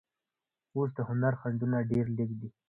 [0.75, 2.49] اوس د هنر خنډونه ډېر لږ دي.